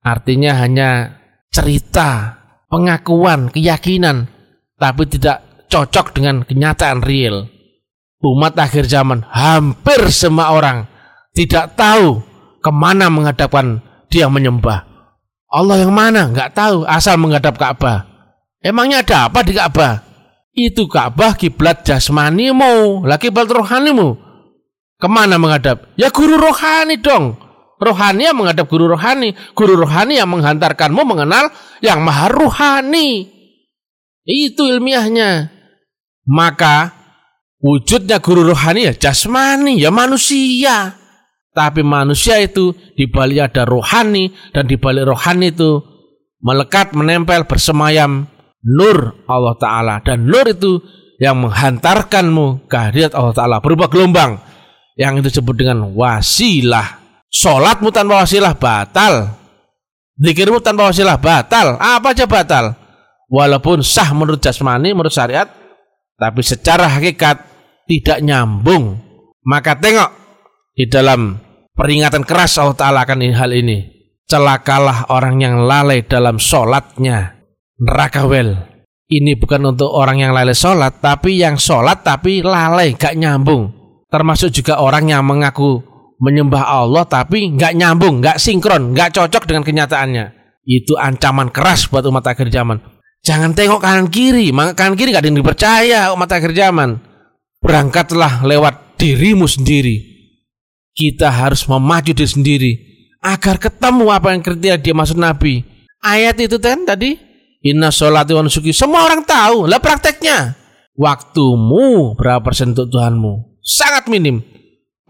Artinya 0.01 0.57
hanya 0.57 1.21
cerita, 1.53 2.41
pengakuan, 2.73 3.53
keyakinan, 3.53 4.31
tapi 4.81 5.05
tidak 5.05 5.69
cocok 5.69 6.17
dengan 6.17 6.47
kenyataan 6.49 7.05
real. 7.05 7.45
Umat 8.21 8.53
akhir 8.61 8.85
zaman 8.85 9.25
hampir 9.33 10.13
semua 10.13 10.53
orang 10.53 10.85
tidak 11.33 11.73
tahu 11.73 12.21
ke 12.61 12.69
mana 12.69 13.09
menghadapkan 13.09 13.81
dia 14.13 14.29
menyembah. 14.29 14.85
Allah 15.51 15.83
yang 15.83 15.91
mana? 15.91 16.29
Nggak 16.29 16.53
tahu, 16.53 16.85
asal 16.85 17.17
menghadap 17.17 17.57
Ka'bah. 17.57 18.07
Emangnya 18.61 19.03
ada 19.03 19.33
apa 19.33 19.41
di 19.41 19.57
Ka'bah? 19.57 20.05
Itu 20.53 20.85
Ka'bah 20.87 21.35
kiblat 21.35 21.83
jasmanimu, 21.83 23.09
lagi 23.09 23.33
kiblat 23.33 23.49
rohanimu. 23.49 24.15
Ke 25.01 25.09
mana 25.09 25.41
menghadap? 25.41 25.89
Ya 25.97 26.13
guru 26.13 26.37
rohani 26.37 27.01
dong 27.01 27.41
rohani 27.81 28.29
yang 28.29 28.37
menghadap 28.37 28.69
guru 28.69 28.93
rohani, 28.93 29.33
guru 29.57 29.75
rohani 29.75 30.21
yang 30.21 30.29
menghantarkanmu 30.29 31.01
mengenal 31.03 31.49
yang 31.81 32.05
maha 32.05 32.29
rohani. 32.29 33.27
Itu 34.29 34.69
ilmiahnya. 34.69 35.49
Maka 36.29 36.93
wujudnya 37.61 38.19
guru 38.19 38.45
rohani 38.45 38.91
ya 38.91 38.93
jasmani, 38.97 39.79
ya 39.79 39.93
manusia. 39.93 40.97
Tapi 41.51 41.83
manusia 41.83 42.39
itu 42.41 42.73
di 42.95 43.11
balik 43.11 43.53
ada 43.53 43.67
rohani 43.67 44.31
dan 44.55 44.71
di 44.71 44.79
balik 44.79 45.11
rohani 45.11 45.51
itu 45.51 45.83
melekat, 46.41 46.95
menempel, 46.95 47.45
bersemayam 47.45 48.27
nur 48.65 49.27
Allah 49.27 49.55
Ta'ala. 49.59 49.95
Dan 50.01 50.31
nur 50.31 50.47
itu 50.47 50.79
yang 51.21 51.43
menghantarkanmu 51.43 52.71
kehadirat 52.71 53.13
Allah 53.19 53.35
Ta'ala 53.35 53.57
berupa 53.59 53.91
gelombang 53.91 54.39
yang 54.95 55.19
itu 55.19 55.29
disebut 55.29 55.55
dengan 55.59 55.91
wasilah 55.91 57.01
Sholatmu 57.31 57.95
tanpa 57.95 58.27
wasilah 58.27 58.59
batal. 58.59 59.39
Zikirmu 60.19 60.59
tanpa 60.59 60.91
wasilah 60.91 61.17
batal. 61.17 61.79
Apa 61.79 62.11
aja 62.11 62.27
batal. 62.27 62.75
Walaupun 63.31 63.87
sah 63.87 64.11
menurut 64.11 64.43
jasmani, 64.43 64.91
menurut 64.91 65.15
syariat, 65.15 65.47
tapi 66.19 66.43
secara 66.43 66.91
hakikat 66.91 67.39
tidak 67.91 68.23
nyambung. 68.23 69.03
Maka 69.43 69.75
tengok 69.75 70.11
di 70.79 70.87
dalam 70.87 71.43
peringatan 71.75 72.23
keras 72.23 72.55
Allah 72.63 72.79
Ta'ala 72.79 73.03
akan 73.03 73.27
hal 73.35 73.51
ini. 73.51 73.99
Celakalah 74.31 75.11
orang 75.11 75.43
yang 75.43 75.67
lalai 75.67 76.07
dalam 76.07 76.39
sholatnya. 76.39 77.43
Neraka 77.83 78.31
well. 78.31 78.71
Ini 79.11 79.35
bukan 79.35 79.75
untuk 79.75 79.91
orang 79.91 80.23
yang 80.23 80.31
lalai 80.31 80.55
sholat, 80.55 81.03
tapi 81.03 81.43
yang 81.43 81.59
sholat 81.59 82.07
tapi 82.07 82.47
lalai, 82.47 82.95
gak 82.95 83.19
nyambung. 83.19 83.75
Termasuk 84.07 84.55
juga 84.55 84.79
orang 84.79 85.11
yang 85.11 85.27
mengaku 85.27 85.83
menyembah 86.21 86.63
Allah 86.69 87.09
tapi 87.09 87.51
nggak 87.57 87.75
nyambung, 87.75 88.21
nggak 88.23 88.39
sinkron, 88.39 88.95
nggak 88.95 89.17
cocok 89.17 89.51
dengan 89.51 89.67
kenyataannya. 89.67 90.25
Itu 90.63 90.95
ancaman 90.95 91.51
keras 91.51 91.91
buat 91.91 92.07
umat 92.07 92.23
akhir 92.23 92.53
zaman. 92.55 92.79
Jangan 93.27 93.57
tengok 93.57 93.83
kanan 93.83 94.07
kiri, 94.13 94.55
kanan 94.55 94.95
kiri 94.95 95.11
nggak 95.11 95.25
ada 95.25 95.31
yang 95.33 95.39
dipercaya 95.43 96.01
umat 96.15 96.31
akhir 96.31 96.53
zaman. 96.55 97.10
Berangkatlah 97.61 98.43
lewat 98.45 98.97
dirimu 98.97 99.45
sendiri. 99.45 100.01
Kita 100.91 101.31
harus 101.31 101.65
memacu 101.69 102.13
diri 102.13 102.29
sendiri 102.29 102.73
agar 103.21 103.61
ketemu 103.61 104.11
apa 104.11 104.33
yang 104.33 104.43
kriteria 104.43 104.77
dia 104.81 104.95
maksud 104.97 105.17
Nabi. 105.21 105.63
Ayat 106.01 106.41
itu 106.41 106.57
kan 106.57 106.89
tadi, 106.89 107.17
Inna 107.61 107.93
sholati 107.93 108.33
wa 108.33 108.43
nusuki. 108.45 108.73
Semua 108.73 109.05
orang 109.05 109.23
tahu. 109.23 109.69
Lah 109.69 109.79
prakteknya. 109.79 110.57
Waktumu 110.97 112.17
berapa 112.17 112.41
persen 112.41 112.73
untuk 112.77 112.93
Tuhanmu? 112.93 113.61
Sangat 113.61 114.09
minim 114.09 114.41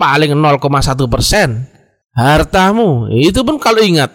paling 0.01 0.33
0,1 0.33 1.13
persen 1.13 1.69
hartamu 2.17 3.13
itu 3.13 3.45
pun 3.45 3.61
kalau 3.61 3.85
ingat 3.85 4.09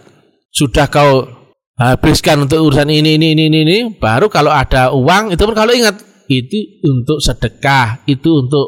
sudah 0.50 0.90
kau 0.90 1.30
habiskan 1.78 2.50
untuk 2.50 2.66
urusan 2.66 2.90
ini 2.90 3.22
ini 3.22 3.38
ini 3.38 3.46
ini 3.62 3.78
baru 3.94 4.26
kalau 4.26 4.50
ada 4.50 4.90
uang 4.90 5.38
itu 5.38 5.46
pun 5.46 5.54
kalau 5.54 5.70
ingat 5.78 5.94
itu 6.28 6.82
untuk 6.86 7.22
sedekah 7.22 8.06
itu 8.10 8.46
untuk 8.46 8.68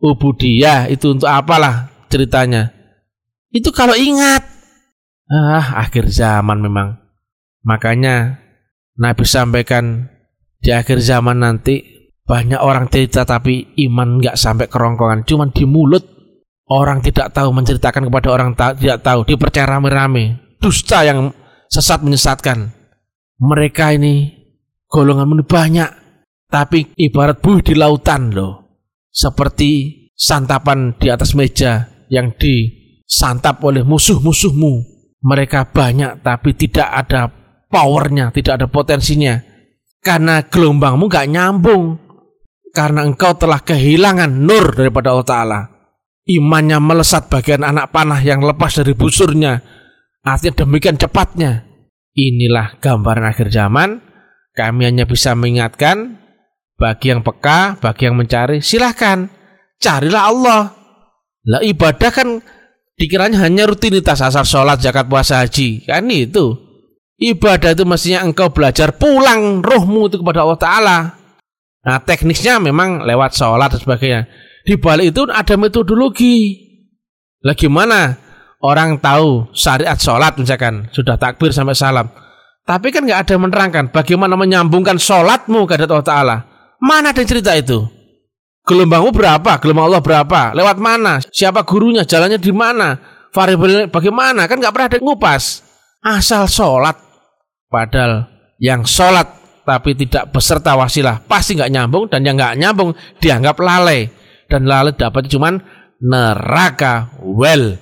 ubudiyah 0.00 0.88
itu 0.88 1.12
untuk 1.12 1.28
apalah 1.28 1.92
ceritanya 2.08 2.72
itu 3.52 3.68
kalau 3.70 3.92
ingat 3.96 4.44
ah 5.30 5.82
akhir 5.84 6.10
zaman 6.10 6.58
memang 6.58 6.98
makanya 7.62 8.40
Nabi 8.96 9.24
sampaikan 9.24 10.08
di 10.60 10.72
akhir 10.72 11.00
zaman 11.00 11.40
nanti 11.40 11.80
banyak 12.24 12.60
orang 12.60 12.88
cerita 12.88 13.24
tapi 13.24 13.74
iman 13.90 14.20
nggak 14.20 14.36
sampai 14.36 14.68
kerongkongan 14.68 15.24
cuman 15.24 15.50
di 15.50 15.64
mulut 15.66 16.20
Orang 16.70 17.02
tidak 17.02 17.34
tahu 17.34 17.50
menceritakan 17.50 18.06
kepada 18.06 18.30
orang 18.30 18.54
ta 18.54 18.70
tidak 18.78 19.02
tahu, 19.02 19.26
dipercaya 19.26 19.66
rame-rame. 19.66 20.54
Dusta 20.62 21.02
yang 21.02 21.34
sesat 21.66 22.06
menyesatkan. 22.06 22.70
Mereka 23.42 23.98
ini 23.98 24.30
golongan 24.86 25.42
banyak, 25.42 25.90
tapi 26.50 26.92
ibarat 26.98 27.38
buih 27.38 27.62
di 27.62 27.78
lautan 27.78 28.34
loh. 28.34 28.82
Seperti 29.10 29.94
santapan 30.12 30.94
di 30.98 31.08
atas 31.08 31.32
meja 31.38 31.86
yang 32.10 32.34
disantap 32.34 33.62
oleh 33.62 33.86
musuh-musuhmu. 33.86 34.98
Mereka 35.20 35.70
banyak 35.70 36.26
tapi 36.26 36.56
tidak 36.58 36.88
ada 36.90 37.30
powernya, 37.70 38.34
tidak 38.34 38.60
ada 38.60 38.66
potensinya. 38.66 39.38
Karena 40.00 40.42
gelombangmu 40.42 41.06
gak 41.06 41.28
nyambung. 41.28 41.96
Karena 42.70 43.02
engkau 43.02 43.34
telah 43.34 43.60
kehilangan 43.62 44.30
nur 44.30 44.74
daripada 44.74 45.10
Allah 45.10 45.26
Ta'ala 45.26 45.60
imannya 46.30 46.78
melesat 46.78 47.26
bagian 47.26 47.66
anak 47.66 47.90
panah 47.90 48.22
yang 48.22 48.38
lepas 48.44 48.78
dari 48.78 48.94
busurnya. 48.94 49.58
Artinya 50.22 50.64
demikian 50.64 51.00
cepatnya. 51.00 51.66
Inilah 52.14 52.78
gambaran 52.78 53.26
akhir 53.26 53.50
zaman. 53.50 53.98
Kami 54.54 54.82
hanya 54.86 55.06
bisa 55.06 55.34
mengingatkan 55.34 56.19
bagi 56.80 57.12
yang 57.12 57.20
peka, 57.20 57.76
bagi 57.76 58.08
yang 58.08 58.16
mencari, 58.16 58.64
silahkan 58.64 59.28
carilah 59.76 60.22
Allah. 60.32 60.62
Lah 61.44 61.60
ibadah 61.60 62.08
kan 62.08 62.40
dikiranya 62.96 63.44
hanya 63.44 63.68
rutinitas 63.68 64.24
asal 64.24 64.48
sholat, 64.48 64.80
zakat, 64.80 65.04
puasa, 65.04 65.44
haji. 65.44 65.84
Kan 65.84 66.08
itu. 66.08 66.56
Ibadah 67.20 67.76
itu 67.76 67.84
mestinya 67.84 68.24
engkau 68.24 68.48
belajar 68.48 68.96
pulang 68.96 69.60
rohmu 69.60 70.08
itu 70.08 70.24
kepada 70.24 70.40
Allah 70.40 70.56
Ta'ala. 70.56 70.98
Nah 71.84 72.00
teknisnya 72.00 72.56
memang 72.56 73.04
lewat 73.04 73.36
sholat 73.36 73.76
dan 73.76 73.80
sebagainya. 73.84 74.20
Di 74.64 74.80
balik 74.80 75.12
itu 75.12 75.28
ada 75.28 75.52
metodologi. 75.60 76.56
Lah 77.44 77.52
gimana 77.52 78.16
orang 78.64 78.96
tahu 79.04 79.52
syariat 79.52 80.00
sholat 80.00 80.40
misalkan 80.40 80.88
sudah 80.96 81.20
takbir 81.20 81.52
sampai 81.52 81.76
salam. 81.76 82.08
Tapi 82.64 82.88
kan 82.88 83.04
nggak 83.04 83.28
ada 83.28 83.36
menerangkan 83.36 83.84
bagaimana 83.92 84.32
menyambungkan 84.40 84.96
sholatmu 84.96 85.68
ke 85.68 85.76
Allah 85.76 86.00
Ta'ala. 86.04 86.49
Mana 86.80 87.12
ada 87.12 87.22
cerita 87.22 87.52
itu? 87.54 87.84
Gelombangmu 88.64 89.12
berapa? 89.12 89.60
Gelombang 89.60 89.86
Allah 89.92 90.02
berapa? 90.02 90.40
Lewat 90.56 90.76
mana? 90.80 91.20
Siapa 91.20 91.64
gurunya? 91.64 92.08
Jalannya 92.08 92.40
di 92.40 92.52
mana? 92.52 92.96
Variabelnya 93.30 93.92
bagaimana? 93.92 94.48
Kan 94.48 94.58
nggak 94.58 94.72
pernah 94.72 94.88
ada 94.88 94.98
ngupas. 94.98 95.62
Asal 96.00 96.48
sholat. 96.48 96.96
Padahal 97.68 98.26
yang 98.58 98.82
sholat 98.82 99.40
tapi 99.64 99.94
tidak 99.94 100.34
beserta 100.34 100.74
wasilah 100.74 101.22
pasti 101.30 101.54
nggak 101.54 101.70
nyambung 101.70 102.04
dan 102.10 102.26
yang 102.26 102.34
nggak 102.34 102.58
nyambung 102.58 102.90
dianggap 103.22 103.54
lalai 103.62 104.10
dan 104.50 104.66
lalu 104.66 104.90
dapat 104.98 105.30
cuman 105.30 105.62
neraka 106.02 107.14
well 107.22 107.78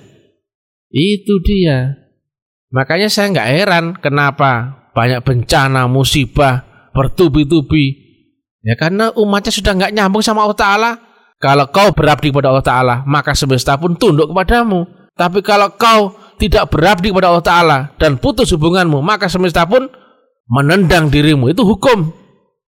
itu 0.93 1.33
dia 1.41 1.97
makanya 2.69 3.09
saya 3.09 3.33
nggak 3.33 3.49
heran 3.49 3.85
kenapa 3.97 4.85
banyak 4.93 5.25
bencana 5.25 5.89
musibah 5.89 6.61
bertubi-tubi 6.93 8.08
ya 8.63 8.75
karena 8.75 9.11
umatnya 9.15 9.51
sudah 9.53 9.71
nggak 9.75 9.93
nyambung 9.95 10.23
sama 10.23 10.43
Allah 10.45 10.59
Taala. 10.59 10.91
Kalau 11.39 11.71
kau 11.71 11.95
berabdi 11.95 12.35
kepada 12.35 12.51
Allah 12.51 12.65
Taala 12.65 12.95
maka 13.07 13.31
semesta 13.31 13.79
pun 13.79 13.95
tunduk 13.95 14.31
kepadamu. 14.31 14.83
Tapi 15.15 15.39
kalau 15.43 15.71
kau 15.75 16.15
tidak 16.39 16.71
berabdi 16.71 17.11
kepada 17.11 17.31
Allah 17.31 17.45
Taala 17.45 17.77
dan 17.99 18.19
putus 18.19 18.51
hubunganmu 18.55 18.99
maka 18.99 19.31
semesta 19.31 19.63
pun 19.63 19.87
menendang 20.51 21.07
dirimu. 21.07 21.51
Itu 21.51 21.63
hukum. 21.63 22.11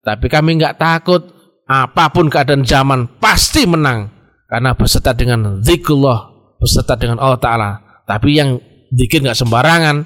Tapi 0.04 0.28
kami 0.28 0.60
nggak 0.60 0.76
takut 0.80 1.24
apa 1.64 2.12
pun 2.12 2.28
keadaan 2.28 2.64
zaman 2.64 3.20
pasti 3.20 3.64
menang. 3.68 4.12
Karena 4.48 4.76
beserta 4.76 5.16
dengan 5.16 5.64
zikrullah 5.64 6.30
beserta 6.60 6.96
dengan 6.96 7.20
Allah 7.20 7.40
Ta'ala. 7.40 7.70
Tapi 8.04 8.28
yang 8.36 8.56
zikir 8.92 9.24
nggak 9.24 9.36
sembarangan. 9.36 10.04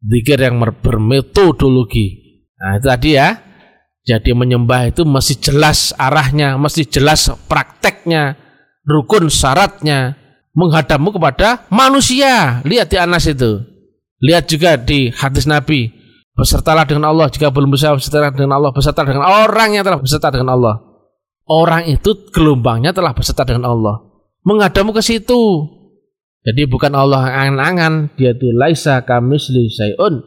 Zikir 0.00 0.38
yang 0.42 0.58
bermetodologi. 0.58 2.38
Nah 2.56 2.78
itu 2.78 2.86
tadi 2.88 3.10
ya 3.16 3.49
jadi 4.06 4.30
menyembah 4.32 4.90
itu 4.90 5.04
mesti 5.04 5.38
jelas 5.38 5.92
arahnya 5.96 6.56
mesti 6.56 6.88
jelas 6.88 7.28
prakteknya 7.48 8.36
rukun 8.84 9.28
syaratnya 9.28 10.16
menghadapmu 10.56 11.14
kepada 11.14 11.68
manusia 11.68 12.64
lihat 12.64 12.90
di 12.90 12.96
Anas 12.96 13.28
itu 13.28 13.60
lihat 14.20 14.48
juga 14.48 14.76
di 14.80 15.12
hadis 15.12 15.44
Nabi 15.44 16.00
Besertalah 16.40 16.88
dengan 16.88 17.12
Allah 17.12 17.28
jika 17.28 17.52
belum 17.52 17.68
bisa 17.68 17.92
beserta 17.92 18.32
dengan 18.32 18.56
Allah, 18.56 18.72
beserta 18.72 19.04
dengan 19.04 19.28
orang 19.28 19.76
yang 19.76 19.84
telah 19.84 20.00
beserta 20.00 20.32
dengan 20.32 20.56
Allah. 20.56 20.80
Orang 21.44 21.84
itu 21.84 22.16
gelombangnya 22.32 22.96
telah 22.96 23.12
beserta 23.12 23.44
dengan 23.44 23.68
Allah. 23.68 24.00
Menghadapmu 24.48 24.96
ke 24.96 25.04
situ. 25.04 25.68
Jadi 26.40 26.64
bukan 26.64 26.96
Allah 26.96 27.28
angan-angan, 27.44 28.16
dia 28.16 28.32
itu 28.32 28.48
laisa 28.56 29.04
kamisli 29.04 29.68
sayun. 29.68 30.24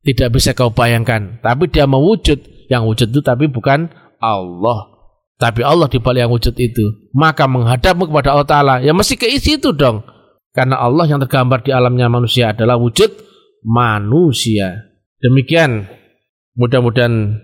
Tidak 0.00 0.32
bisa 0.32 0.56
kau 0.56 0.72
bayangkan, 0.72 1.44
tapi 1.44 1.68
dia 1.68 1.84
mewujud. 1.84 2.40
Yang 2.70 2.82
wujud 2.86 3.08
itu 3.10 3.20
tapi 3.26 3.50
bukan 3.50 3.90
Allah. 4.22 5.02
Tapi 5.40 5.66
Allah 5.66 5.90
di 5.90 5.98
balik 5.98 6.20
yang 6.22 6.32
wujud 6.32 6.54
itu. 6.54 7.10
Maka 7.10 7.50
menghadapmu 7.50 8.06
kepada 8.06 8.36
Allah 8.36 8.48
Ta'ala, 8.48 8.74
ya 8.84 8.94
mesti 8.94 9.18
ke 9.18 9.26
situ 9.40 9.74
dong. 9.74 10.06
Karena 10.54 10.78
Allah 10.78 11.10
yang 11.10 11.18
tergambar 11.18 11.66
di 11.66 11.74
alamnya 11.74 12.06
manusia 12.06 12.54
adalah 12.54 12.78
wujud 12.78 13.10
manusia. 13.66 14.86
Demikian 15.18 15.88
mudah-mudahan 16.54 17.40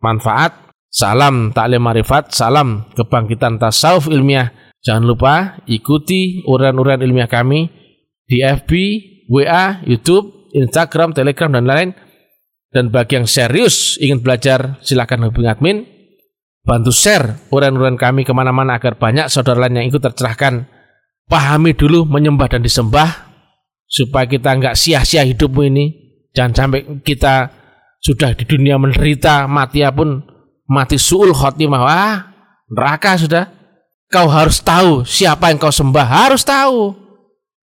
manfaat. 0.00 0.72
Salam 0.90 1.54
taklim 1.54 1.86
marifat, 1.86 2.34
salam 2.34 2.90
kebangkitan 2.98 3.62
tasawuf 3.62 4.10
ilmiah. 4.10 4.50
Jangan 4.82 5.06
lupa 5.06 5.34
ikuti 5.70 6.42
uran-uran 6.50 6.98
ilmiah 7.04 7.30
kami 7.30 7.70
di 8.26 8.42
FB, 8.42 8.70
WA, 9.30 9.86
YouTube, 9.86 10.50
Instagram, 10.50 11.14
Telegram 11.14 11.54
dan 11.54 11.64
lain. 11.66 11.88
Dan 12.70 12.94
bagi 12.94 13.18
yang 13.18 13.26
serius 13.26 13.98
ingin 13.98 14.22
belajar 14.22 14.78
silakan 14.82 15.26
hubungi 15.26 15.50
admin. 15.50 15.78
Bantu 16.62 16.94
share 16.94 17.50
uran-uran 17.50 17.98
kami 17.98 18.22
ke 18.22 18.30
mana-mana 18.30 18.78
agar 18.78 18.94
banyak 18.94 19.26
saudara 19.26 19.66
lain 19.66 19.82
yang 19.82 19.86
ikut 19.90 20.02
tercerahkan. 20.02 20.70
Pahami 21.26 21.74
dulu 21.74 22.06
menyembah 22.06 22.46
dan 22.46 22.62
disembah 22.62 23.30
supaya 23.90 24.26
kita 24.30 24.54
nggak 24.54 24.78
sia-sia 24.78 25.26
hidupmu 25.26 25.62
ini 25.66 26.00
Jangan 26.30 26.52
sampai 26.54 26.80
kita 27.02 27.50
sudah 28.00 28.32
di 28.38 28.46
dunia 28.46 28.78
menderita, 28.78 29.50
mati 29.50 29.82
pun 29.90 30.22
mati 30.70 30.96
suul 30.96 31.34
khotimah. 31.34 31.82
Wah, 31.82 32.16
neraka 32.70 33.18
sudah. 33.18 33.44
Kau 34.10 34.26
harus 34.26 34.58
tahu 34.58 35.06
siapa 35.06 35.54
yang 35.54 35.58
kau 35.62 35.70
sembah, 35.70 36.06
harus 36.06 36.42
tahu. 36.42 36.94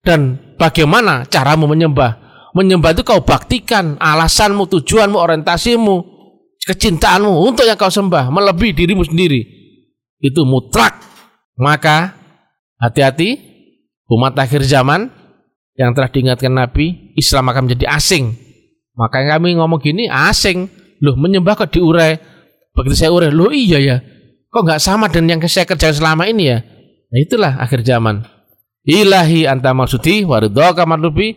Dan 0.00 0.40
bagaimana 0.56 1.28
caramu 1.28 1.68
menyembah. 1.68 2.27
Menyembah 2.56 2.96
itu 2.96 3.04
kau 3.04 3.20
baktikan 3.20 4.00
alasanmu, 4.00 4.68
tujuanmu, 4.68 5.16
orientasimu, 5.20 5.96
kecintaanmu 6.64 7.28
untuk 7.44 7.68
yang 7.68 7.76
kau 7.76 7.92
sembah, 7.92 8.32
melebihi 8.32 8.72
dirimu 8.72 9.04
sendiri. 9.04 9.40
Itu 10.20 10.48
mutlak. 10.48 10.96
Maka 11.58 12.14
hati-hati 12.78 13.36
umat 14.08 14.38
akhir 14.38 14.64
zaman 14.64 15.10
yang 15.76 15.92
telah 15.92 16.10
diingatkan 16.10 16.54
Nabi, 16.54 17.14
Islam 17.14 17.50
akan 17.52 17.68
menjadi 17.68 17.86
asing. 17.92 18.34
Maka 18.98 19.22
kami 19.26 19.54
ngomong 19.58 19.78
gini, 19.78 20.10
asing. 20.10 20.66
Loh, 20.98 21.14
menyembah 21.14 21.54
kok 21.54 21.70
diurai. 21.70 22.18
Begitu 22.74 22.94
saya 22.94 23.10
urai, 23.14 23.30
loh 23.30 23.54
iya 23.54 23.78
ya. 23.78 23.96
Kok 24.48 24.62
nggak 24.64 24.80
sama 24.82 25.06
dengan 25.12 25.38
yang 25.38 25.40
saya 25.46 25.68
kerjakan 25.68 25.94
selama 25.94 26.24
ini 26.26 26.50
ya? 26.50 26.58
Nah 27.08 27.18
itulah 27.20 27.52
akhir 27.60 27.84
zaman. 27.84 28.24
Ilahi 28.88 29.44
anta 29.44 29.76
maksudi 29.76 30.24
waridhaka 30.24 30.88
marlubi. 30.88 31.36